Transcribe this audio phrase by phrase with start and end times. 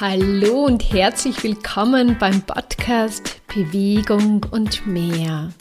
[0.00, 5.52] Hallo und herzlich willkommen beim Podcast Bewegung und mehr.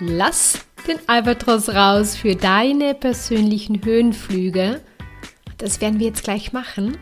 [0.00, 4.80] Lass den Albatros raus für deine persönlichen Höhenflüge.
[5.58, 6.98] Das werden wir jetzt gleich machen.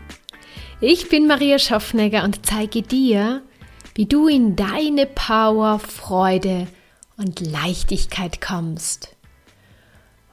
[0.81, 3.41] Ich bin Maria Schaffnegger und zeige dir,
[3.95, 6.67] wie du in deine Power, Freude
[7.17, 9.15] und Leichtigkeit kommst.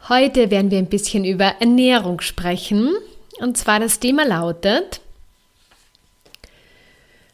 [0.08, 2.90] Heute werden wir ein bisschen über Ernährung sprechen.
[3.40, 5.01] Und zwar das Thema lautet,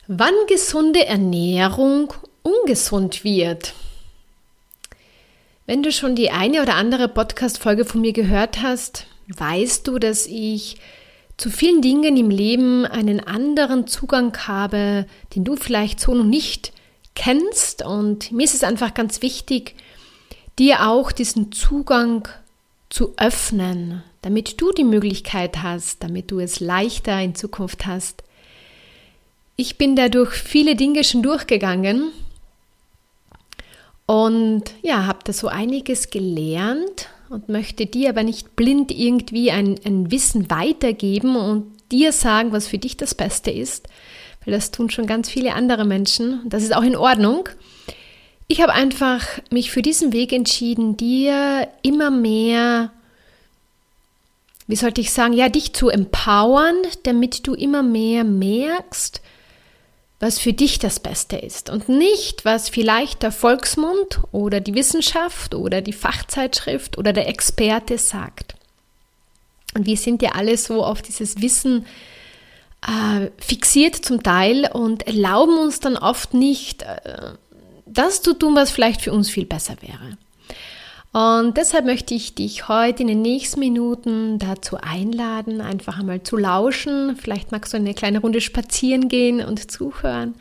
[0.09, 3.75] wann gesunde Ernährung ungesund wird.
[5.67, 10.27] Wenn du schon die eine oder andere Podcast-Folge von mir gehört hast, weißt du, dass
[10.27, 10.79] ich
[11.37, 16.73] zu vielen Dingen im Leben einen anderen Zugang habe, den du vielleicht so noch nicht
[17.15, 17.85] kennst.
[17.85, 19.75] Und mir ist es einfach ganz wichtig,
[20.59, 22.27] dir auch diesen Zugang
[22.89, 28.23] zu öffnen, damit du die Möglichkeit hast, damit du es leichter in Zukunft hast.
[29.61, 32.13] Ich bin dadurch viele Dinge schon durchgegangen
[34.07, 39.75] und ja, habe da so einiges gelernt und möchte dir aber nicht blind irgendwie ein,
[39.85, 43.89] ein Wissen weitergeben und dir sagen, was für dich das Beste ist,
[44.45, 46.41] weil das tun schon ganz viele andere Menschen.
[46.45, 47.49] Das ist auch in Ordnung.
[48.47, 52.93] Ich habe einfach mich für diesen Weg entschieden, dir immer mehr,
[54.69, 59.21] wie sollte ich sagen, ja, dich zu empowern, damit du immer mehr merkst,
[60.21, 65.55] was für dich das Beste ist und nicht, was vielleicht der Volksmund oder die Wissenschaft
[65.55, 68.55] oder die Fachzeitschrift oder der Experte sagt.
[69.75, 71.87] Und wir sind ja alle so auf dieses Wissen
[72.87, 77.35] äh, fixiert zum Teil und erlauben uns dann oft nicht, äh,
[77.87, 80.19] das zu tun, was vielleicht für uns viel besser wäre.
[81.13, 86.37] Und deshalb möchte ich dich heute in den nächsten Minuten dazu einladen, einfach einmal zu
[86.37, 87.17] lauschen.
[87.17, 90.35] Vielleicht magst du eine kleine Runde spazieren gehen und zuhören,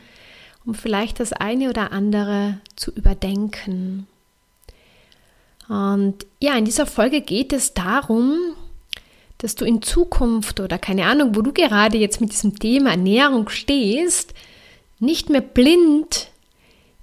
[0.66, 4.06] um vielleicht das eine oder andere zu überdenken.
[5.68, 8.36] Und ja, in dieser Folge geht es darum,
[9.38, 13.48] dass du in Zukunft oder keine Ahnung, wo du gerade jetzt mit diesem Thema Ernährung
[13.48, 14.34] stehst,
[14.98, 16.28] nicht mehr blind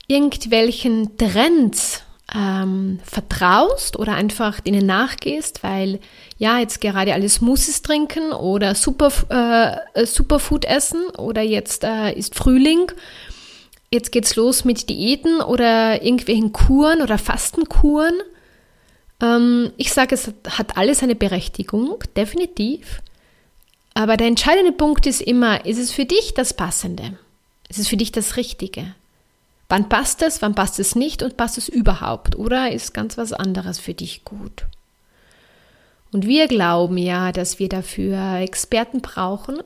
[0.07, 5.99] irgendwelchen Trends ähm, vertraust oder einfach denen nachgehst, weil
[6.37, 12.13] ja, jetzt gerade alles Smoothies trinken oder Super, äh, äh, Superfood essen oder jetzt äh,
[12.13, 12.91] ist Frühling,
[13.91, 18.15] jetzt geht's los mit Diäten oder irgendwelchen Kuren oder Fastenkuren.
[19.21, 23.01] Ähm, ich sage, es hat alles eine Berechtigung, definitiv.
[23.93, 27.17] Aber der entscheidende Punkt ist immer, ist es für dich das Passende?
[27.69, 28.93] Ist es für dich das Richtige?
[29.67, 32.35] Wann passt es, wann passt es nicht und passt es überhaupt?
[32.35, 34.65] Oder ist ganz was anderes für dich gut?
[36.11, 39.57] Und wir glauben ja, dass wir dafür Experten brauchen,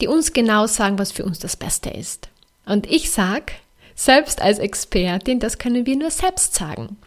[0.00, 2.28] die uns genau sagen, was für uns das Beste ist.
[2.66, 3.52] Und ich sage,
[3.94, 6.98] selbst als Expertin, das können wir nur selbst sagen.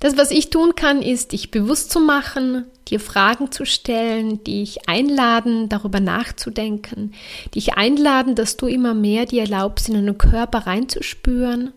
[0.00, 4.88] Das, was ich tun kann, ist, dich bewusst zu machen, dir Fragen zu stellen, dich
[4.88, 7.12] einladen, darüber nachzudenken,
[7.54, 11.72] dich einladen, dass du immer mehr dir erlaubst, in deinen Körper reinzuspüren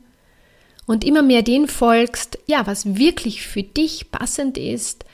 [0.85, 5.05] und immer mehr den folgst, ja, was wirklich für dich passend ist,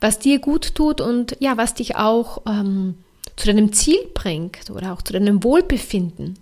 [0.00, 2.94] was dir gut tut und ja, was dich auch ähm,
[3.36, 6.38] zu deinem Ziel bringt oder auch zu deinem Wohlbefinden.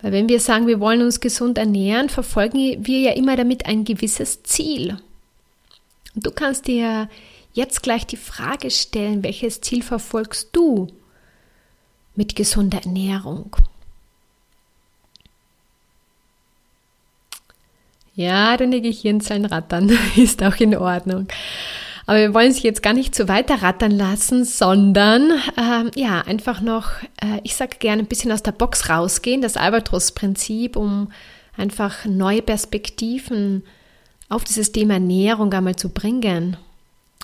[0.00, 3.84] Weil wenn wir sagen, wir wollen uns gesund ernähren, verfolgen wir ja immer damit ein
[3.84, 4.98] gewisses Ziel.
[6.16, 7.08] Und du kannst dir
[7.52, 10.88] jetzt gleich die Frage stellen, welches Ziel verfolgst du
[12.14, 13.54] mit gesunder Ernährung?
[18.14, 21.28] Ja, deine Gehirnzellen rattern, ist auch in Ordnung.
[22.06, 26.62] Aber wir wollen sie jetzt gar nicht so weiter rattern lassen, sondern äh, ja, einfach
[26.62, 31.12] noch, äh, ich sage gerne ein bisschen aus der Box rausgehen, das Albatros-Prinzip, um
[31.58, 33.75] einfach neue Perspektiven zu
[34.28, 36.56] auf dieses Thema Ernährung einmal zu bringen.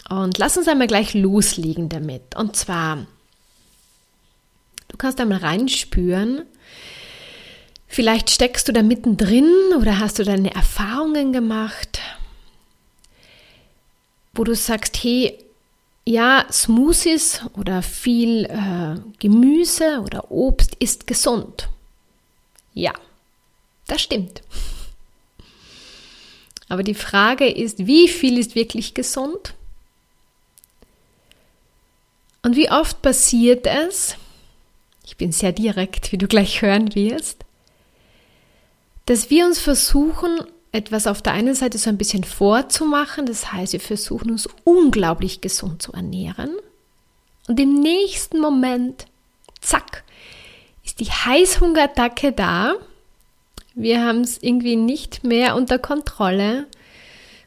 [0.09, 2.37] Und lass uns einmal gleich loslegen damit.
[2.37, 3.07] Und zwar,
[4.89, 6.43] du kannst einmal reinspüren,
[7.87, 12.01] vielleicht steckst du da mittendrin oder hast du deine Erfahrungen gemacht,
[14.35, 15.39] wo du sagst, hey,
[16.05, 21.69] ja, Smoothies oder viel äh, Gemüse oder Obst ist gesund.
[22.75, 22.93] Ja,
[23.87, 24.43] das stimmt.
[26.73, 29.53] Aber die Frage ist, wie viel ist wirklich gesund?
[32.41, 34.17] Und wie oft passiert es,
[35.05, 37.45] ich bin sehr direkt, wie du gleich hören wirst,
[39.05, 43.75] dass wir uns versuchen, etwas auf der einen Seite so ein bisschen vorzumachen, das heißt,
[43.75, 46.57] wir versuchen uns unglaublich gesund zu ernähren
[47.49, 49.05] und im nächsten Moment,
[49.61, 50.05] zack,
[50.87, 52.77] ist die Heißhungerattacke da.
[53.75, 56.67] Wir haben es irgendwie nicht mehr unter Kontrolle.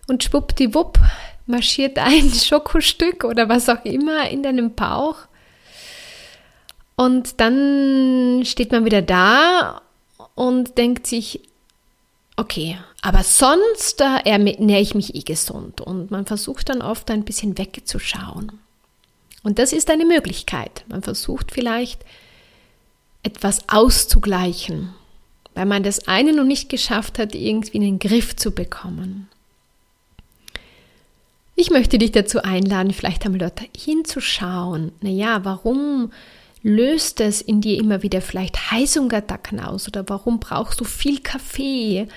[0.07, 0.99] Und schwuppdiwupp
[1.45, 5.17] marschiert ein Schokostück oder was auch immer in deinem Bauch.
[6.95, 9.81] Und dann steht man wieder da
[10.33, 11.41] und denkt sich,
[12.37, 15.81] okay, aber sonst äh, ernähre ich mich eh gesund.
[15.81, 18.59] Und man versucht dann oft ein bisschen wegzuschauen.
[19.43, 20.85] Und das ist eine Möglichkeit.
[20.87, 22.03] Man versucht vielleicht
[23.23, 24.93] etwas auszugleichen,
[25.55, 29.27] weil man das eine noch nicht geschafft hat, irgendwie in den Griff zu bekommen.
[31.55, 34.91] Ich möchte dich dazu einladen, vielleicht einmal dort hinzuschauen.
[35.01, 36.11] Naja, warum
[36.61, 42.07] löst es in dir immer wieder vielleicht Heißhungerattacken aus oder warum brauchst du viel Kaffee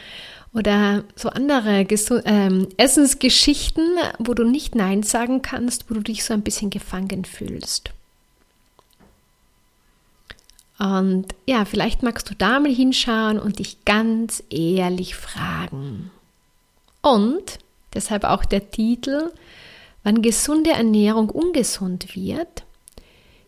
[0.55, 1.87] oder so andere
[2.25, 3.87] ähm, Essensgeschichten,
[4.19, 7.93] wo du nicht Nein sagen kannst, wo du dich so ein bisschen gefangen fühlst.
[10.79, 16.11] Und ja, vielleicht magst du da mal hinschauen und dich ganz ehrlich fragen.
[17.03, 17.59] Und
[17.95, 19.33] deshalb auch der Titel,
[20.05, 22.65] wann gesunde Ernährung ungesund wird,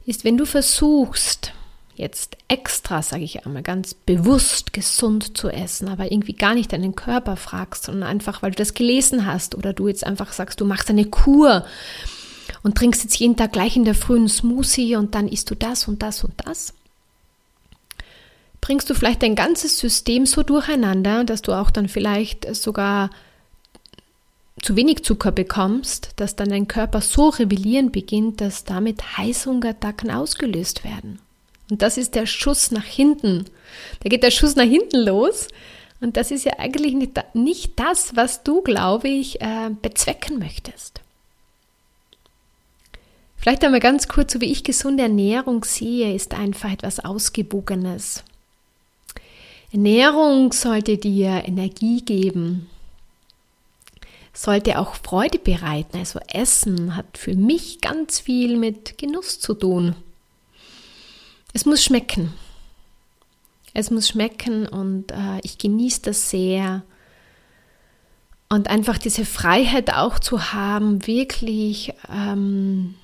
[0.07, 1.53] ist, wenn du versuchst,
[1.95, 6.97] jetzt extra, sage ich einmal, ganz bewusst gesund zu essen, aber irgendwie gar nicht deinen
[6.97, 10.65] Körper fragst, sondern einfach, weil du das gelesen hast oder du jetzt einfach sagst, du
[10.65, 11.65] machst eine Kur
[12.63, 15.87] und trinkst jetzt jeden Tag gleich in der frühen Smoothie und dann isst du das
[15.87, 16.73] und das und das,
[18.61, 23.11] bringst du vielleicht dein ganzes System so durcheinander, dass du auch dann vielleicht sogar
[24.63, 30.85] zu wenig Zucker bekommst, dass dann dein Körper so rebellieren beginnt, dass damit Heißhungerattacken ausgelöst
[30.85, 31.19] werden.
[31.71, 33.47] Und das ist der Schuss nach hinten.
[34.03, 35.49] Da geht der Schuss nach hinten los.
[36.01, 36.95] Und das ist ja eigentlich
[37.35, 41.01] nicht, das, was du, glaube ich, äh, bezwecken möchtest.
[43.37, 48.25] Vielleicht einmal ganz kurz, so wie ich gesunde Ernährung sehe, ist einfach etwas Ausgewogenes.
[49.73, 52.69] Ernährung sollte dir Energie geben,
[54.33, 55.97] sollte auch Freude bereiten.
[55.99, 59.95] Also Essen hat für mich ganz viel mit Genuss zu tun.
[61.53, 62.33] Es muss schmecken.
[63.73, 66.83] Es muss schmecken und äh, ich genieße das sehr.
[68.49, 72.97] Und einfach diese Freiheit auch zu haben, wirklich ähm,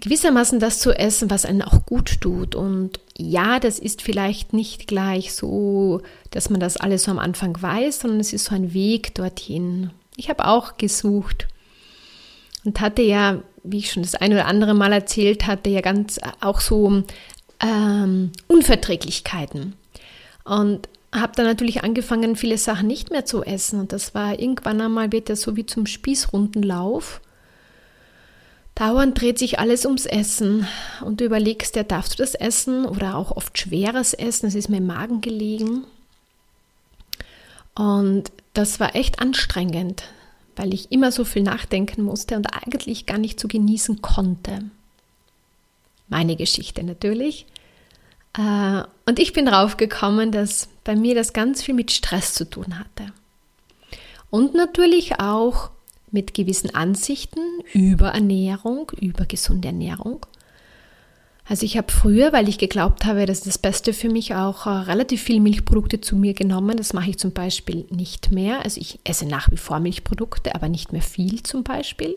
[0.00, 2.54] gewissermaßen das zu essen, was einen auch gut tut.
[2.54, 6.00] Und ja, das ist vielleicht nicht gleich so,
[6.30, 9.90] dass man das alles so am Anfang weiß, sondern es ist so ein Weg dorthin.
[10.16, 11.46] Ich habe auch gesucht
[12.64, 16.18] und hatte ja, wie ich schon das ein oder andere Mal erzählt hatte, ja ganz
[16.40, 17.02] auch so
[17.60, 19.74] ähm, Unverträglichkeiten.
[20.44, 23.80] Und habe dann natürlich angefangen, viele Sachen nicht mehr zu essen.
[23.80, 27.20] Und das war irgendwann einmal, wird das so wie zum Spießrundenlauf.
[28.74, 30.66] Dauernd dreht sich alles ums Essen
[31.04, 34.70] und du überlegst, ja, darfst du das essen oder auch oft schweres Essen, es ist
[34.70, 35.84] mir im Magen gelegen.
[37.74, 40.04] Und das war echt anstrengend,
[40.56, 44.64] weil ich immer so viel nachdenken musste und eigentlich gar nicht so genießen konnte.
[46.08, 47.46] Meine Geschichte natürlich.
[48.36, 52.48] Äh, und ich bin drauf gekommen, dass bei mir das ganz viel mit Stress zu
[52.48, 53.12] tun hatte.
[54.30, 55.70] Und natürlich auch
[56.12, 57.40] mit gewissen Ansichten
[57.72, 60.24] über Ernährung, über gesunde Ernährung.
[61.48, 64.66] Also ich habe früher, weil ich geglaubt habe, das ist das Beste für mich, auch
[64.66, 66.76] äh, relativ viel Milchprodukte zu mir genommen.
[66.76, 68.64] Das mache ich zum Beispiel nicht mehr.
[68.64, 72.16] Also ich esse nach wie vor Milchprodukte, aber nicht mehr viel zum Beispiel.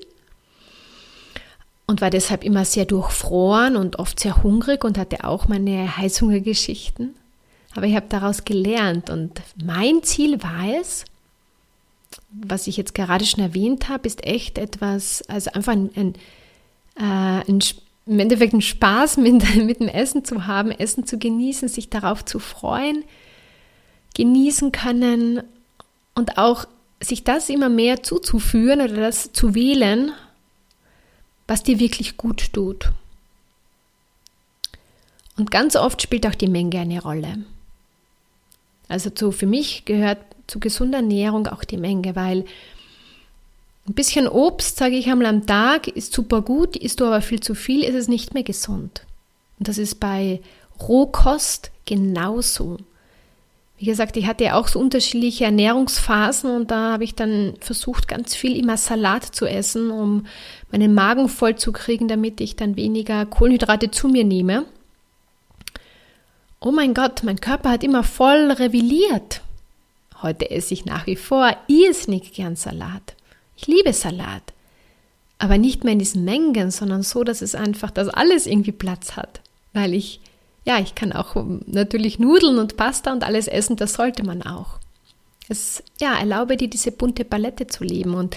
[1.88, 7.16] Und war deshalb immer sehr durchfroren und oft sehr hungrig und hatte auch meine Heißhungergeschichten.
[7.76, 11.06] Aber ich habe daraus gelernt und mein Ziel war es,
[12.32, 16.14] was ich jetzt gerade schon erwähnt habe, ist echt etwas, also einfach ein, ein,
[16.98, 17.60] äh, ein
[18.08, 22.24] im Endeffekt einen Spaß mit, mit dem Essen zu haben, Essen zu genießen, sich darauf
[22.26, 23.04] zu freuen,
[24.16, 25.44] genießen können
[26.14, 26.66] und auch
[27.02, 30.12] sich das immer mehr zuzuführen oder das zu wählen,
[31.48, 32.92] was dir wirklich gut tut.
[35.38, 37.40] Und ganz oft spielt auch die Menge eine Rolle.
[38.88, 42.46] Also so für mich gehört zu gesunder Ernährung auch die Menge, weil
[43.88, 47.40] ein bisschen Obst, sage ich einmal am Tag, ist super gut, isst du aber viel
[47.40, 49.06] zu viel, ist es nicht mehr gesund.
[49.60, 50.42] Und das ist bei
[50.82, 52.78] Rohkost genauso.
[53.78, 58.08] Wie gesagt, ich hatte ja auch so unterschiedliche Ernährungsphasen und da habe ich dann versucht,
[58.08, 60.26] ganz viel immer Salat zu essen, um
[60.72, 64.66] meinen Magen voll zu kriegen, damit ich dann weniger Kohlenhydrate zu mir nehme.
[66.62, 69.42] Oh mein Gott, mein Körper hat immer voll revilliert.
[70.26, 73.16] Heute esse ich nach wie vor irrsinnig gern Salat.
[73.56, 74.54] Ich liebe Salat.
[75.38, 79.16] Aber nicht mehr in diesen Mengen, sondern so, dass es einfach, dass alles irgendwie Platz
[79.16, 79.42] hat.
[79.74, 80.20] Weil ich
[80.66, 81.36] ja, ich kann auch
[81.68, 84.80] natürlich Nudeln und Pasta und alles essen, das sollte man auch.
[85.48, 88.16] Es, ja, erlaube dir diese bunte Palette zu leben.
[88.16, 88.36] Und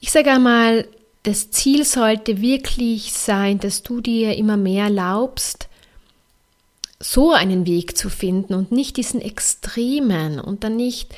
[0.00, 0.88] ich sage einmal,
[1.22, 5.68] das Ziel sollte wirklich sein, dass du dir immer mehr erlaubst,
[7.02, 11.14] so einen Weg zu finden und nicht diesen Extremen und dann nicht,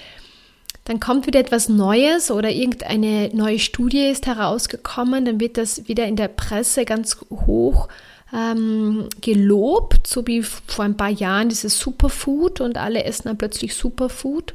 [0.84, 6.06] dann kommt wieder etwas Neues oder irgendeine neue Studie ist herausgekommen, dann wird das wieder
[6.06, 7.88] in der Presse ganz hoch
[8.32, 13.74] ähm, gelobt, so wie vor ein paar Jahren dieses Superfood und alle essen dann plötzlich
[13.74, 14.54] Superfood,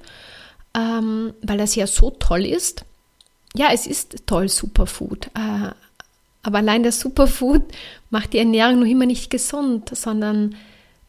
[0.75, 2.86] ähm, weil das ja so toll ist.
[3.55, 5.27] Ja, es ist toll, Superfood.
[5.27, 5.71] Äh,
[6.41, 7.62] aber allein das Superfood
[8.09, 10.55] macht die Ernährung noch immer nicht gesund, sondern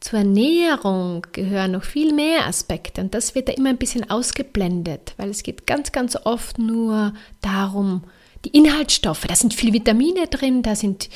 [0.00, 5.14] zur Ernährung gehören noch viel mehr Aspekte und das wird da immer ein bisschen ausgeblendet,
[5.18, 8.02] weil es geht ganz, ganz oft nur darum,
[8.46, 11.10] die Inhaltsstoffe, da sind viele Vitamine drin, da sind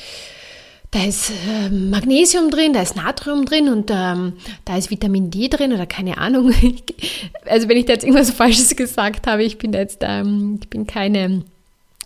[0.91, 5.49] da ist äh, Magnesium drin, da ist Natrium drin und ähm, da ist Vitamin D
[5.49, 6.53] drin oder keine Ahnung.
[7.45, 10.87] also wenn ich da jetzt irgendwas Falsches gesagt habe, ich bin jetzt, ähm, ich bin
[10.87, 11.43] keine,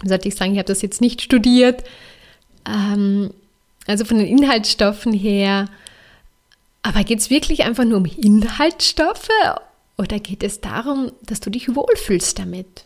[0.03, 1.83] sollte ich sagen, ich habe das jetzt nicht studiert.
[2.67, 3.29] Ähm,
[3.85, 5.67] also von den Inhaltsstoffen her
[6.81, 9.29] aber geht es wirklich einfach nur um Inhaltsstoffe
[9.97, 12.85] oder geht es darum, dass du dich wohlfühlst damit?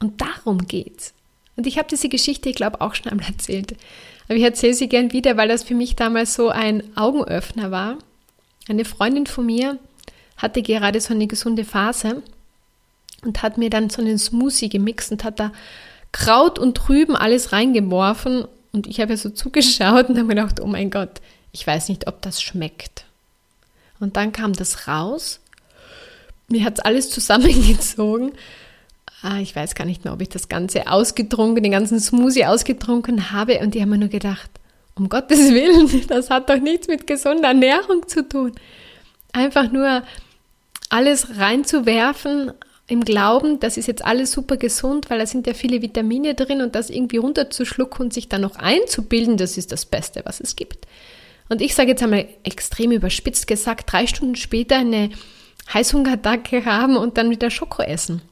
[0.00, 1.12] Und darum geht's.
[1.56, 3.74] Und ich habe diese Geschichte, ich glaube, auch schon einmal erzählt.
[4.28, 7.98] Aber ich erzähle sie gern wieder, weil das für mich damals so ein Augenöffner war.
[8.68, 9.78] Eine Freundin von mir
[10.36, 12.22] hatte gerade so eine gesunde Phase
[13.24, 15.52] und hat mir dann so einen Smoothie gemixt und hat da
[16.12, 18.46] Kraut und Rüben alles reingeworfen.
[18.72, 21.20] Und ich habe ja so zugeschaut und habe mir gedacht, oh mein Gott,
[21.52, 23.04] ich weiß nicht, ob das schmeckt.
[24.00, 25.40] Und dann kam das raus.
[26.48, 28.32] Mir hat es alles zusammengezogen.
[29.22, 33.32] Ah, ich weiß gar nicht mehr, ob ich das Ganze ausgetrunken, den ganzen Smoothie ausgetrunken
[33.32, 33.58] habe.
[33.58, 34.50] Und die haben mir nur gedacht,
[34.94, 38.52] um Gottes Willen, das hat doch nichts mit gesunder Ernährung zu tun.
[39.32, 40.02] Einfach nur
[40.88, 42.52] alles reinzuwerfen
[42.86, 46.62] im Glauben, das ist jetzt alles super gesund, weil da sind ja viele Vitamine drin
[46.62, 50.56] und das irgendwie runterzuschlucken und sich dann noch einzubilden, das ist das Beste, was es
[50.56, 50.86] gibt.
[51.48, 55.10] Und ich sage jetzt einmal extrem überspitzt gesagt, drei Stunden später eine
[55.72, 58.22] Heißhungerattacke haben und dann wieder Schoko essen.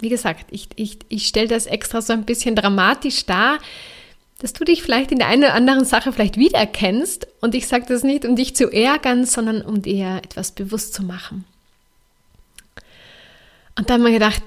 [0.00, 3.58] Wie gesagt, ich, ich, ich stelle das extra so ein bisschen dramatisch dar,
[4.40, 7.26] dass du dich vielleicht in der einen oder anderen Sache vielleicht wiedererkennst.
[7.40, 11.02] Und ich sage das nicht, um dich zu ärgern, sondern um dir etwas bewusst zu
[11.02, 11.44] machen.
[13.76, 14.42] Und dann habe ich mir gedacht,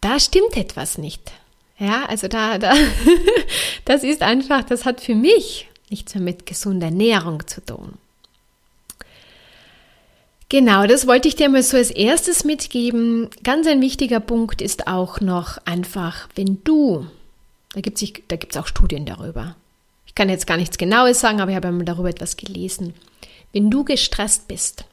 [0.00, 1.32] da stimmt etwas nicht.
[1.78, 2.74] Ja, also da, da,
[3.84, 7.94] das ist einfach, das hat für mich nichts mehr mit gesunder Ernährung zu tun.
[10.48, 13.30] Genau, das wollte ich dir mal so als erstes mitgeben.
[13.42, 17.06] Ganz ein wichtiger Punkt ist auch noch einfach, wenn du,
[17.72, 19.56] da gibt es auch Studien darüber.
[20.06, 22.92] Ich kann jetzt gar nichts Genaues sagen, aber ich habe einmal darüber etwas gelesen.
[23.54, 24.84] Wenn du gestresst bist,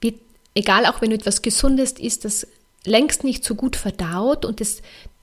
[0.00, 0.18] wie,
[0.56, 2.48] egal auch wenn du etwas Gesundes isst, das
[2.84, 4.82] längst nicht so gut verdaut und das,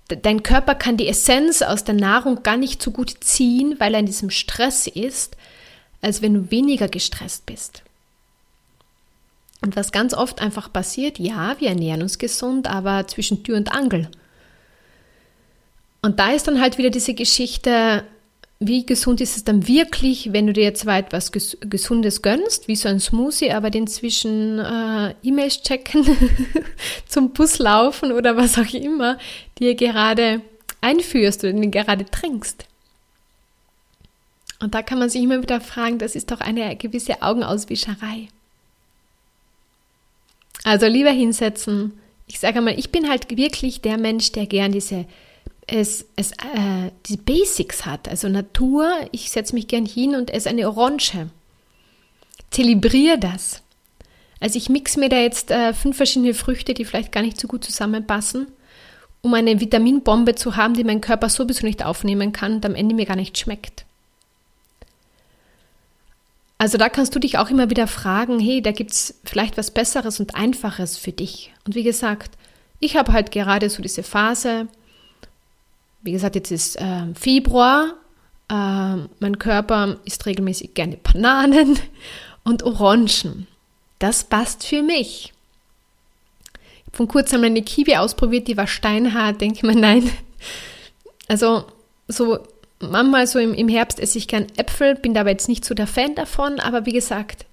[0.10, 4.00] dein Körper kann die Essenz aus der Nahrung gar nicht so gut ziehen, weil er
[4.00, 5.38] in diesem Stress ist,
[6.02, 7.84] als wenn du weniger gestresst bist.
[9.62, 13.72] Und was ganz oft einfach passiert, ja, wir ernähren uns gesund, aber zwischen Tür und
[13.72, 14.10] Angel.
[16.02, 18.06] Und da ist dann halt wieder diese Geschichte,
[18.60, 22.90] wie gesund ist es dann wirklich, wenn du dir zwar etwas Gesundes gönnst, wie so
[22.90, 26.06] ein Smoothie, aber den zwischen äh, E-Mails checken,
[27.08, 29.18] zum Bus laufen oder was auch immer
[29.60, 30.42] dir gerade
[30.82, 32.66] einführst oder den gerade trinkst.
[34.60, 38.28] Und da kann man sich immer wieder fragen, das ist doch eine gewisse Augenauswischerei.
[40.66, 41.94] Also lieber hinsetzen.
[42.28, 45.06] Ich sage mal, ich bin halt wirklich der Mensch, der gern diese
[45.72, 48.08] es, es äh, die Basics hat.
[48.08, 51.28] Also Natur, ich setze mich gern hin und esse eine Orange.
[52.52, 53.62] Zelebriere das.
[54.40, 57.48] Also ich mixe mir da jetzt äh, fünf verschiedene Früchte, die vielleicht gar nicht so
[57.48, 58.48] gut zusammenpassen,
[59.22, 62.96] um eine Vitaminbombe zu haben, die mein Körper sowieso nicht aufnehmen kann und am Ende
[62.96, 63.86] mir gar nicht schmeckt.
[66.58, 69.72] Also da kannst du dich auch immer wieder fragen, hey, da gibt es vielleicht was
[69.72, 71.54] Besseres und Einfaches für dich.
[71.66, 72.32] Und wie gesagt,
[72.80, 74.68] ich habe halt gerade so diese Phase,
[76.02, 77.96] wie gesagt, jetzt ist äh, Februar.
[78.50, 81.80] Äh, mein Körper isst regelmäßig gerne Bananen
[82.44, 83.48] und Orangen.
[84.00, 85.34] Das passt für mich.
[86.92, 89.42] Vor kurzem eine Kiwi ausprobiert, die war steinhart.
[89.42, 90.10] Denke mir, nein.
[91.28, 91.66] Also,
[92.08, 92.40] so
[92.80, 95.88] manchmal so im, im Herbst esse ich gern Äpfel, bin aber jetzt nicht so der
[95.88, 96.60] Fan davon.
[96.60, 97.46] Aber wie gesagt,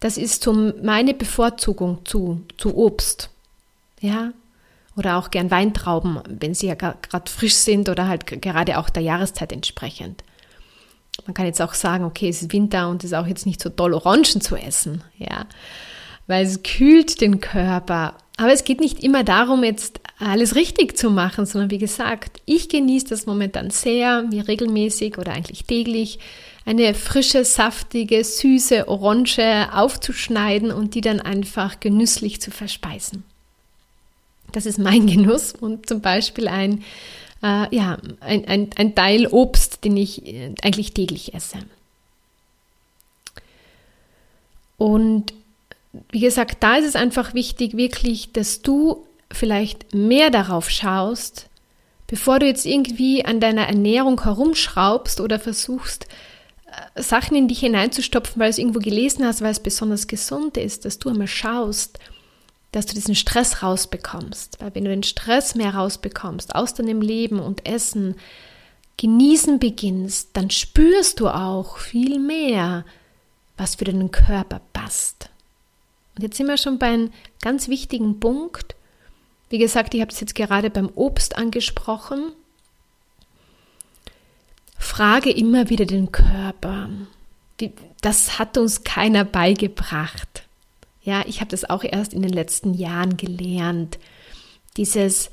[0.00, 3.30] das ist so meine Bevorzugung zu, zu Obst.
[4.00, 4.32] Ja,
[4.96, 9.02] oder auch gern Weintrauben, wenn sie ja gerade frisch sind oder halt gerade auch der
[9.02, 10.22] Jahreszeit entsprechend.
[11.26, 13.62] Man kann jetzt auch sagen, okay, es ist Winter und es ist auch jetzt nicht
[13.62, 15.46] so toll, Orangen zu essen, ja,
[16.26, 18.14] weil es kühlt den Körper.
[18.36, 22.68] Aber es geht nicht immer darum, jetzt alles richtig zu machen, sondern wie gesagt, ich
[22.68, 26.18] genieße das momentan sehr, mir regelmäßig oder eigentlich täglich
[26.66, 33.22] eine frische, saftige, süße Orange aufzuschneiden und die dann einfach genüsslich zu verspeisen.
[34.54, 36.84] Das ist mein Genuss und zum Beispiel ein,
[37.42, 41.58] äh, ja, ein, ein, ein Teil Obst, den ich äh, eigentlich täglich esse.
[44.76, 45.32] Und
[46.10, 51.48] wie gesagt, da ist es einfach wichtig, wirklich, dass du vielleicht mehr darauf schaust,
[52.06, 56.06] bevor du jetzt irgendwie an deiner Ernährung herumschraubst oder versuchst,
[56.96, 60.56] äh, Sachen in dich hineinzustopfen, weil du es irgendwo gelesen hast, weil es besonders gesund
[60.56, 61.98] ist, dass du einmal schaust,
[62.74, 64.60] dass du diesen Stress rausbekommst.
[64.60, 68.16] Weil wenn du den Stress mehr rausbekommst aus deinem Leben und Essen,
[68.96, 72.84] genießen beginnst, dann spürst du auch viel mehr,
[73.56, 75.30] was für deinen Körper passt.
[76.16, 78.74] Und jetzt sind wir schon bei einem ganz wichtigen Punkt.
[79.50, 82.32] Wie gesagt, ich habe es jetzt gerade beim Obst angesprochen.
[84.76, 86.88] Frage immer wieder den Körper.
[88.00, 90.42] Das hat uns keiner beigebracht.
[91.04, 93.98] Ja, ich habe das auch erst in den letzten Jahren gelernt.
[94.76, 95.30] Dieses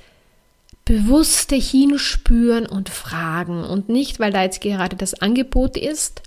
[0.85, 6.21] bewusste Hinspüren und Fragen und nicht, weil da jetzt gerade das Angebot ist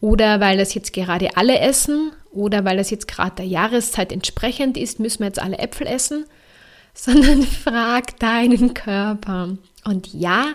[0.00, 4.76] oder weil das jetzt gerade alle essen oder weil das jetzt gerade der Jahreszeit entsprechend
[4.76, 6.26] ist, müssen wir jetzt alle Äpfel essen,
[6.94, 9.56] sondern frag deinen Körper.
[9.84, 10.54] Und ja,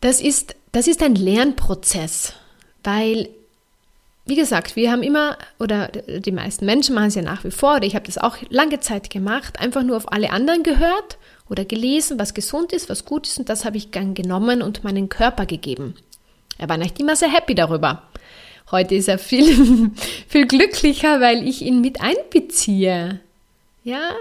[0.00, 2.34] das ist, das ist ein Lernprozess,
[2.82, 3.28] weil,
[4.30, 7.76] wie gesagt, wir haben immer, oder die meisten Menschen machen es ja nach wie vor,
[7.76, 11.18] oder ich habe das auch lange Zeit gemacht, einfach nur auf alle anderen gehört
[11.48, 14.84] oder gelesen, was gesund ist, was gut ist, und das habe ich dann genommen und
[14.84, 15.94] meinen Körper gegeben.
[16.58, 18.04] Er war nicht immer sehr happy darüber.
[18.70, 19.90] Heute ist er viel,
[20.28, 23.18] viel glücklicher, weil ich ihn mit einbeziehe.
[23.82, 24.12] Ja?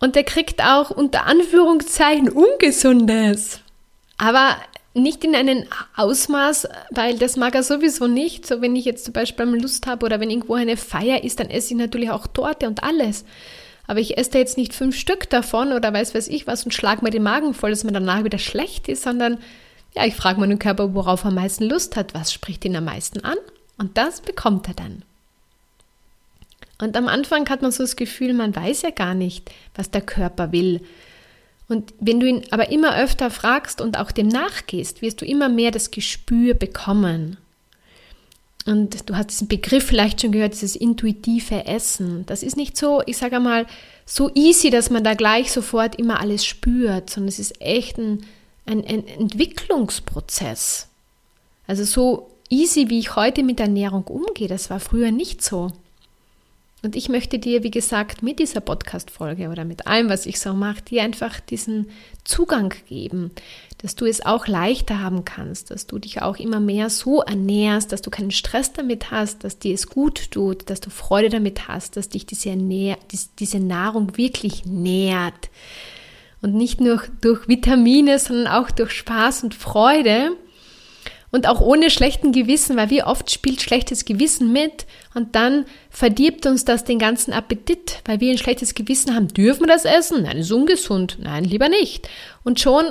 [0.00, 3.60] Und er kriegt auch unter Anführungszeichen Ungesundes.
[4.18, 4.56] Aber
[4.94, 5.64] nicht in einem
[5.96, 8.46] Ausmaß, weil das mag er sowieso nicht.
[8.46, 11.48] So, wenn ich jetzt zum Beispiel Lust habe oder wenn irgendwo eine Feier ist, dann
[11.48, 13.24] esse ich natürlich auch Torte und alles.
[13.86, 16.72] Aber ich esse da jetzt nicht fünf Stück davon oder weiß weiß ich was und
[16.72, 19.38] schlage mir den Magen voll, dass mir danach wieder schlecht ist, sondern
[19.94, 22.84] ja, ich frage meinen Körper, worauf er am meisten Lust hat, was spricht ihn am
[22.84, 23.38] meisten an
[23.78, 25.02] und das bekommt er dann.
[26.80, 30.00] Und am Anfang hat man so das Gefühl, man weiß ja gar nicht, was der
[30.00, 30.80] Körper will.
[31.70, 35.48] Und wenn du ihn aber immer öfter fragst und auch dem nachgehst, wirst du immer
[35.48, 37.38] mehr das Gespür bekommen.
[38.66, 42.26] Und du hast diesen Begriff vielleicht schon gehört, dieses intuitive Essen.
[42.26, 43.66] Das ist nicht so, ich sage einmal,
[44.04, 48.26] so easy, dass man da gleich sofort immer alles spürt, sondern es ist echt ein
[48.70, 50.88] ein, ein Entwicklungsprozess.
[51.66, 55.72] Also so easy, wie ich heute mit Ernährung umgehe, das war früher nicht so.
[56.82, 60.54] Und ich möchte dir, wie gesagt, mit dieser Podcast-Folge oder mit allem, was ich so
[60.54, 61.90] mache, dir einfach diesen
[62.24, 63.32] Zugang geben,
[63.78, 67.92] dass du es auch leichter haben kannst, dass du dich auch immer mehr so ernährst,
[67.92, 71.68] dass du keinen Stress damit hast, dass dir es gut tut, dass du Freude damit
[71.68, 72.96] hast, dass dich diese, Ernähr
[73.38, 75.50] diese Nahrung wirklich nährt,
[76.42, 80.36] und nicht nur durch Vitamine, sondern auch durch Spaß und Freude
[81.32, 86.46] und auch ohne schlechten Gewissen, weil wie oft spielt schlechtes Gewissen mit und dann verdirbt
[86.46, 89.28] uns das den ganzen Appetit, weil wir ein schlechtes Gewissen haben.
[89.28, 90.24] Dürfen wir das essen?
[90.24, 91.18] Nein, ist ungesund.
[91.20, 92.08] Nein, lieber nicht.
[92.42, 92.86] Und schon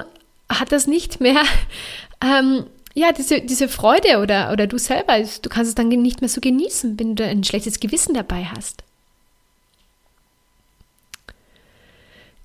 [0.50, 1.42] hat das nicht mehr,
[2.24, 6.30] ähm, ja, diese, diese Freude oder, oder du selber, du kannst es dann nicht mehr
[6.30, 8.84] so genießen, wenn du ein schlechtes Gewissen dabei hast.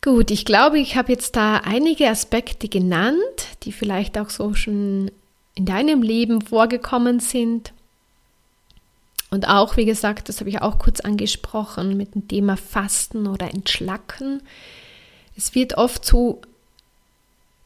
[0.03, 3.19] Gut, ich glaube, ich habe jetzt da einige Aspekte genannt,
[3.63, 5.11] die vielleicht auch so schon
[5.55, 7.73] in deinem Leben vorgekommen sind.
[9.31, 13.53] Und auch, wie gesagt, das habe ich auch kurz angesprochen mit dem Thema Fasten oder
[13.53, 14.43] Entschlacken.
[15.37, 16.41] Es wird oft so,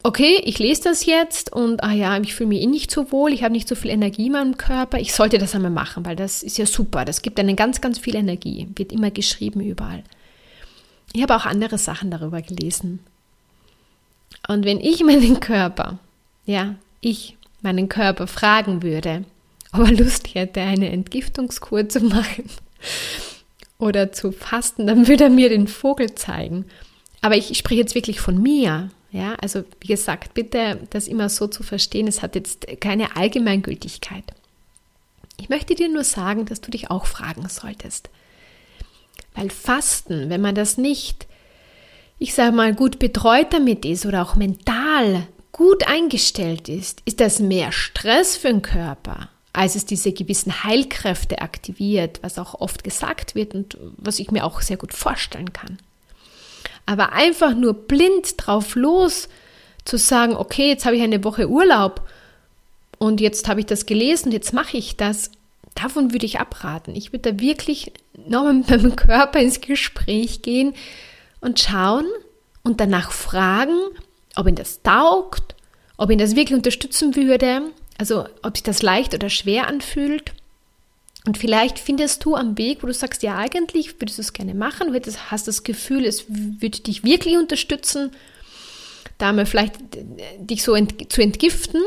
[0.03, 3.33] okay, ich lese das jetzt und, ah ja, ich fühle mich eh nicht so wohl,
[3.33, 6.15] ich habe nicht so viel Energie in meinem Körper, ich sollte das einmal machen, weil
[6.15, 10.03] das ist ja super, das gibt einen ganz, ganz viel Energie, wird immer geschrieben überall.
[11.13, 12.99] Ich habe auch andere Sachen darüber gelesen.
[14.47, 15.99] Und wenn ich meinen Körper,
[16.45, 19.25] ja, ich meinen Körper fragen würde,
[19.73, 22.49] ob er Lust hätte, eine Entgiftungskur zu machen
[23.77, 26.65] oder zu fasten, dann würde er mir den Vogel zeigen.
[27.21, 28.89] Aber ich spreche jetzt wirklich von mir.
[29.11, 34.23] Ja, also wie gesagt, bitte das immer so zu verstehen, es hat jetzt keine Allgemeingültigkeit.
[35.39, 38.09] Ich möchte dir nur sagen, dass du dich auch fragen solltest.
[39.33, 41.27] Weil Fasten, wenn man das nicht,
[42.19, 47.39] ich sage mal, gut betreut damit ist oder auch mental gut eingestellt ist, ist das
[47.39, 53.35] mehr Stress für den Körper, als es diese gewissen Heilkräfte aktiviert, was auch oft gesagt
[53.35, 55.79] wird und was ich mir auch sehr gut vorstellen kann.
[56.85, 59.29] Aber einfach nur blind drauf los
[59.85, 62.01] zu sagen, okay, jetzt habe ich eine Woche Urlaub
[62.97, 65.31] und jetzt habe ich das gelesen, jetzt mache ich das,
[65.75, 66.95] davon würde ich abraten.
[66.95, 67.91] Ich würde da wirklich
[68.27, 70.73] nochmal mit meinem Körper ins Gespräch gehen
[71.41, 72.05] und schauen
[72.63, 73.77] und danach fragen,
[74.39, 75.55] ob ihn das taugt,
[75.97, 77.61] ob ihn das wirklich unterstützen würde,
[77.97, 80.31] also ob sich das leicht oder schwer anfühlt.
[81.25, 84.53] Und vielleicht findest du am Weg, wo du sagst, ja, eigentlich würdest du es gerne
[84.53, 84.97] machen,
[85.29, 88.11] hast das Gefühl, es würde dich wirklich unterstützen,
[89.17, 90.05] da mal vielleicht äh,
[90.39, 91.81] dich so ent zu entgiften.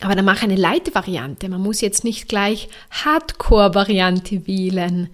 [0.00, 1.48] Aber dann mach eine Light-Variante.
[1.48, 5.10] Man muss jetzt nicht gleich Hardcore-Variante wählen.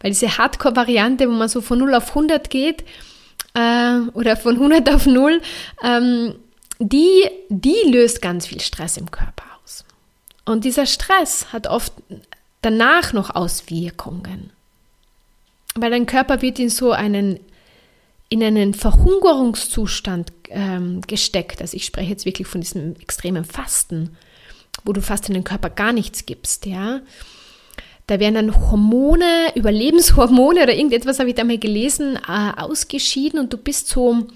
[0.00, 2.84] Weil diese Hardcore-Variante, wo man so von 0 auf 100 geht,
[3.58, 5.40] äh, oder von 100 auf 0,
[5.82, 6.34] ähm,
[6.78, 9.84] die, die löst ganz viel Stress im Körper aus.
[10.44, 11.92] Und dieser Stress hat oft
[12.62, 14.50] danach noch Auswirkungen.
[15.74, 17.40] Weil dein Körper wird in so einen,
[18.28, 21.60] in einen Verhungerungszustand ähm, gesteckt.
[21.60, 24.16] Also ich spreche jetzt wirklich von diesem extremen Fasten,
[24.84, 27.00] wo du fast in den Körper gar nichts gibst, ja.
[28.08, 33.52] Da werden dann Hormone, Überlebenshormone oder irgendetwas habe ich da mal gelesen, äh, ausgeschieden und
[33.52, 34.26] du bist so,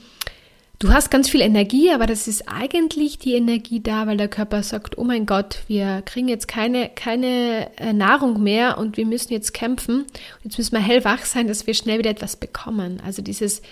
[0.79, 4.63] du hast ganz viel Energie, aber das ist eigentlich die Energie da, weil der Körper
[4.63, 9.33] sagt, oh mein Gott, wir kriegen jetzt keine, keine äh, Nahrung mehr und wir müssen
[9.33, 10.05] jetzt kämpfen.
[10.45, 13.01] Jetzt müssen wir hellwach sein, dass wir schnell wieder etwas bekommen.
[13.07, 13.63] Also dieses,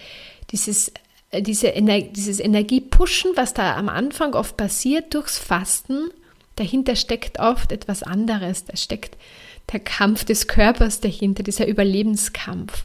[0.51, 0.93] dieses,
[1.31, 6.09] äh, diese Ener dieses Energiepushen, was da am Anfang oft passiert durchs Fasten,
[6.57, 8.65] dahinter steckt oft etwas anderes.
[8.65, 9.19] Da steckt
[9.73, 12.85] der Kampf des Körpers dahinter, dieser Überlebenskampf.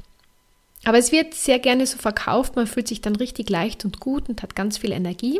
[0.83, 4.29] Aber es wird sehr gerne so verkauft, man fühlt sich dann richtig leicht und gut
[4.29, 5.39] und hat ganz viel Energie.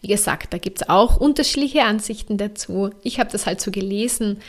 [0.00, 2.90] Wie gesagt, da gibt es auch unterschiedliche Ansichten dazu.
[3.02, 4.40] Ich habe das halt so gelesen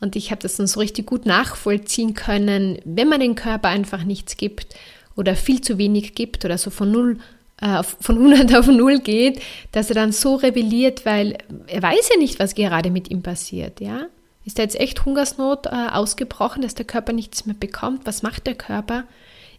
[0.00, 4.04] und ich habe das dann so richtig gut nachvollziehen können, wenn man den Körper einfach
[4.04, 4.74] nichts gibt
[5.16, 7.18] oder viel zu wenig gibt oder so von null
[7.60, 9.40] äh, von 100 auf 0 geht,
[9.72, 13.80] dass er dann so rebelliert, weil er weiß ja nicht, was gerade mit ihm passiert,
[13.80, 14.06] ja?
[14.44, 18.06] Ist da jetzt echt Hungersnot äh, ausgebrochen, dass der Körper nichts mehr bekommt?
[18.06, 19.04] Was macht der Körper?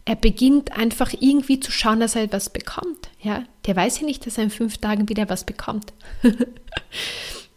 [0.04, 3.08] Er beginnt einfach irgendwie zu schauen, dass er etwas bekommt.
[3.20, 5.92] Ja, der weiß ja nicht, dass er in fünf Tagen wieder was bekommt.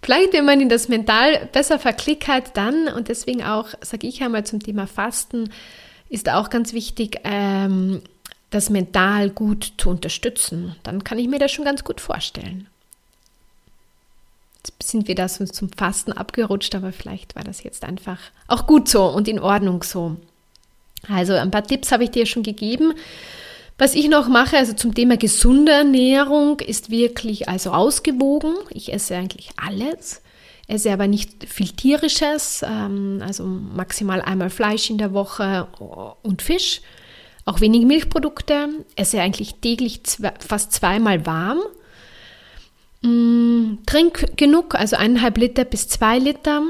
[0.01, 4.45] Vielleicht, wenn man ihn das mental besser verklickert, dann und deswegen auch, sage ich einmal
[4.45, 5.51] zum Thema Fasten,
[6.09, 8.01] ist auch ganz wichtig, ähm,
[8.49, 10.75] das mental gut zu unterstützen.
[10.81, 12.67] Dann kann ich mir das schon ganz gut vorstellen.
[14.81, 18.89] Sind wir da so zum Fasten abgerutscht, aber vielleicht war das jetzt einfach auch gut
[18.89, 20.17] so und in Ordnung so.
[21.07, 22.93] Also ein paar Tipps habe ich dir schon gegeben.
[23.77, 28.53] Was ich noch mache, also zum Thema gesunde Ernährung, ist wirklich also ausgewogen.
[28.71, 30.21] Ich esse eigentlich alles,
[30.67, 35.67] esse aber nicht viel tierisches, ähm, also maximal einmal Fleisch in der Woche
[36.21, 36.81] und Fisch,
[37.45, 38.67] auch wenig Milchprodukte,
[38.97, 40.01] esse eigentlich täglich
[40.45, 41.59] fast zweimal warm
[43.01, 46.63] Mm, trink genug, also eineinhalb Liter bis zwei Liter.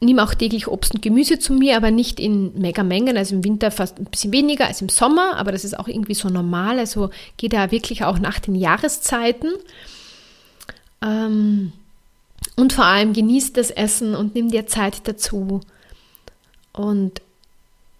[0.00, 3.16] Nimm auch täglich Obst und Gemüse zu mir, aber nicht in Megamengen.
[3.16, 6.14] Also im Winter fast ein bisschen weniger als im Sommer, aber das ist auch irgendwie
[6.14, 6.78] so normal.
[6.78, 9.50] Also geh da wirklich auch nach den Jahreszeiten.
[11.02, 11.72] Ähm,
[12.54, 15.60] und vor allem genieß das Essen und nimm dir Zeit dazu.
[16.72, 17.20] Und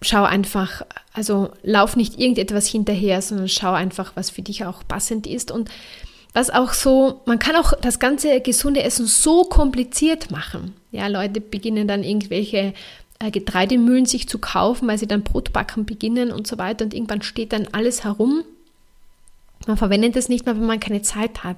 [0.01, 5.27] schau einfach, also lauf nicht irgendetwas hinterher, sondern schau einfach, was für dich auch passend
[5.27, 5.51] ist.
[5.51, 5.69] Und
[6.33, 10.75] was auch so, man kann auch das ganze gesunde Essen so kompliziert machen.
[10.91, 12.73] Ja, Leute beginnen dann irgendwelche
[13.19, 17.21] äh, Getreidemühlen sich zu kaufen, weil sie dann Brotbacken beginnen und so weiter und irgendwann
[17.21, 18.43] steht dann alles herum.
[19.67, 21.57] Man verwendet es nicht mehr, wenn man keine Zeit hat.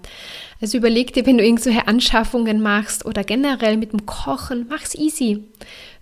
[0.60, 5.43] Also überleg dir, wenn du irgendwelche Anschaffungen machst oder generell mit dem Kochen, mach's easy.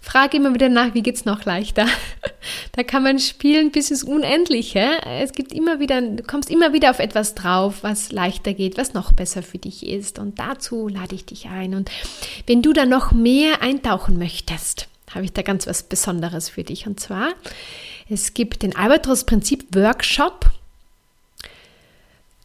[0.02, 1.86] Frage immer wieder nach, wie geht's noch leichter?
[2.72, 4.88] da kann man spielen bis ins Unendliche.
[5.06, 8.94] Es gibt immer wieder, du kommst immer wieder auf etwas drauf, was leichter geht, was
[8.94, 10.18] noch besser für dich ist.
[10.18, 11.76] Und dazu lade ich dich ein.
[11.76, 11.92] Und
[12.48, 16.88] wenn du da noch mehr eintauchen möchtest, habe ich da ganz was Besonderes für dich.
[16.88, 17.34] Und zwar,
[18.10, 20.50] es gibt den Albatros-Prinzip Workshop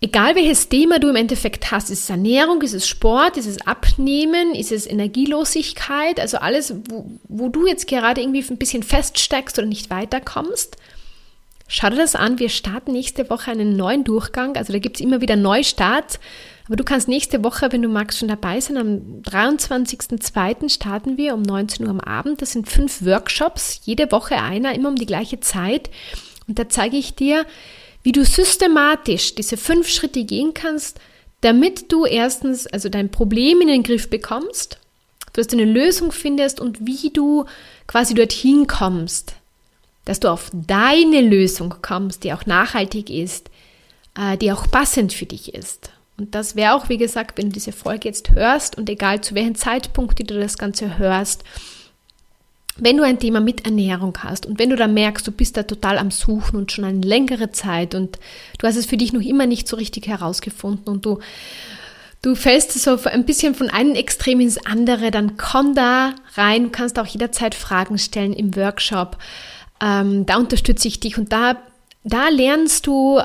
[0.01, 3.67] Egal welches Thema du im Endeffekt hast, ist es Ernährung, ist es Sport, ist es
[3.67, 9.59] Abnehmen, ist es Energielosigkeit, also alles, wo, wo du jetzt gerade irgendwie ein bisschen feststeckst
[9.59, 10.77] oder nicht weiterkommst,
[11.69, 12.39] schau dir das an.
[12.39, 16.21] Wir starten nächste Woche einen neuen Durchgang, also da gibt es immer wieder Neustart.
[16.67, 18.79] Aber du kannst nächste Woche, wenn du magst, schon dabei sein.
[18.79, 20.71] Am 23.02.
[20.71, 22.41] starten wir um 19 Uhr am Abend.
[22.41, 25.91] Das sind fünf Workshops, jede Woche einer, immer um die gleiche Zeit.
[26.49, 27.45] Und da zeige ich dir,
[28.05, 31.01] wie du systematisch diese fünf Schritte gehen kannst,
[31.41, 34.79] damit du erstens also dein Problem in den Griff bekommst,
[35.33, 37.45] dass du eine Lösung findest und wie du
[37.87, 39.35] quasi dorthin kommst,
[40.05, 43.51] dass du auf deine Lösung kommst, die auch nachhaltig ist,
[44.17, 45.91] äh, die auch passend für dich ist.
[46.17, 49.35] Und das wäre auch, wie gesagt, wenn du diese Folge jetzt hörst und egal zu
[49.35, 51.43] welchem Zeitpunkt du das Ganze hörst,
[52.77, 55.63] wenn du ein Thema mit Ernährung hast und wenn du da merkst, du bist da
[55.63, 58.19] total am Suchen und schon eine längere Zeit und
[58.59, 61.21] du hast es für dich noch immer nicht so richtig herausgefunden und du,
[62.23, 66.71] du fällst so ein bisschen von einem Extrem ins andere, dann komm da rein, du
[66.71, 69.19] kannst auch jederzeit Fragen stellen im Workshop.
[69.81, 71.57] Ähm, da unterstütze ich dich und da,
[72.03, 73.21] da lernst du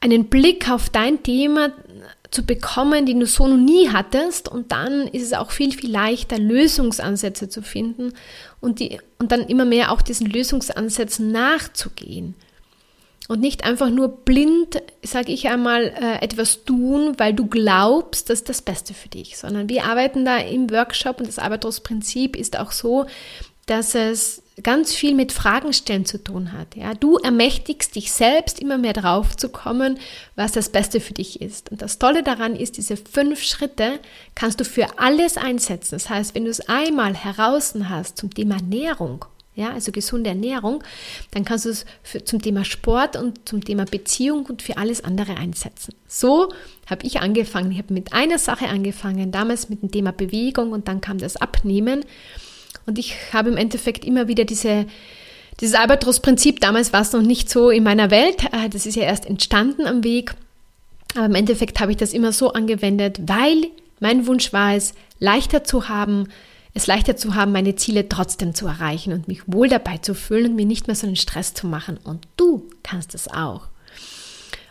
[0.00, 1.70] einen Blick auf dein Thema
[2.30, 4.48] zu bekommen, den du so noch nie hattest.
[4.48, 8.12] Und dann ist es auch viel, viel leichter, Lösungsansätze zu finden
[8.60, 12.34] und, die, und dann immer mehr auch diesen Lösungsansätzen nachzugehen.
[13.28, 18.40] Und nicht einfach nur blind, sage ich einmal, äh, etwas tun, weil du glaubst, das
[18.40, 22.58] ist das Beste für dich, sondern wir arbeiten da im Workshop und das Arbeitsprinzip ist
[22.58, 23.04] auch so,
[23.66, 26.76] dass es ganz viel mit Fragen stellen zu tun hat.
[26.76, 29.98] Ja, du ermächtigst dich selbst immer mehr drauf zu kommen,
[30.36, 31.70] was das Beste für dich ist.
[31.70, 34.00] Und das Tolle daran ist, diese fünf Schritte
[34.34, 35.96] kannst du für alles einsetzen.
[35.96, 40.84] Das heißt, wenn du es einmal heraus hast zum Thema Ernährung, ja, also gesunde Ernährung,
[41.32, 45.02] dann kannst du es für, zum Thema Sport und zum Thema Beziehung und für alles
[45.02, 45.94] andere einsetzen.
[46.06, 46.52] So
[46.86, 47.72] habe ich angefangen.
[47.72, 51.36] Ich habe mit einer Sache angefangen, damals mit dem Thema Bewegung und dann kam das
[51.36, 52.04] Abnehmen.
[52.88, 54.86] Und ich habe im Endeffekt immer wieder diese,
[55.60, 59.02] dieses Albatros-Prinzip, damals war es noch nicht so in meiner Welt, äh, das ist ja
[59.02, 60.34] erst entstanden am Weg.
[61.14, 63.66] Aber im Endeffekt habe ich das immer so angewendet, weil
[64.00, 66.28] mein Wunsch war es, leichter zu haben,
[66.72, 70.52] es leichter zu haben, meine Ziele trotzdem zu erreichen und mich wohl dabei zu fühlen
[70.52, 71.98] und mir nicht mehr so einen Stress zu machen.
[72.02, 73.68] Und du kannst es auch.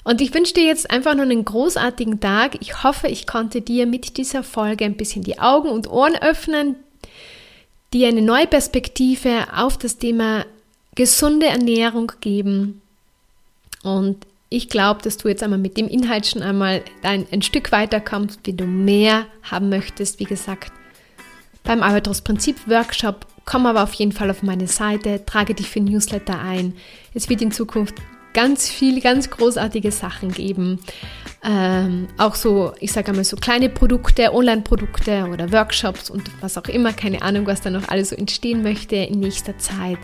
[0.03, 2.57] Und ich wünsche dir jetzt einfach nur einen großartigen Tag.
[2.61, 6.77] Ich hoffe, ich konnte dir mit dieser Folge ein bisschen die Augen und Ohren öffnen,
[7.93, 10.45] dir eine neue Perspektive auf das Thema
[10.95, 12.81] gesunde Ernährung geben.
[13.83, 17.71] Und ich glaube, dass du jetzt einmal mit dem Inhalt schon einmal ein, ein Stück
[17.71, 20.19] weiterkommst, wenn du mehr haben möchtest.
[20.19, 20.71] Wie gesagt,
[21.63, 25.79] beim Albatros Prinzip Workshop komm aber auf jeden Fall auf meine Seite, trage dich für
[25.79, 26.75] Newsletter ein.
[27.13, 27.95] Es wird in Zukunft
[28.33, 30.79] ganz viele, ganz großartige Sachen geben.
[31.43, 36.67] Ähm, auch so, ich sage einmal so kleine Produkte, Online-Produkte oder Workshops und was auch
[36.67, 39.99] immer, keine Ahnung, was da noch alles so entstehen möchte in nächster Zeit.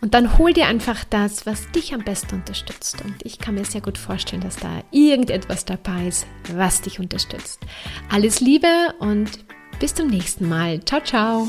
[0.00, 3.02] Und dann hol dir einfach das, was dich am besten unterstützt.
[3.04, 7.60] Und ich kann mir sehr gut vorstellen, dass da irgendetwas dabei ist, was dich unterstützt.
[8.10, 8.66] Alles Liebe
[8.98, 9.30] und
[9.78, 10.84] bis zum nächsten Mal.
[10.84, 11.48] Ciao, ciao.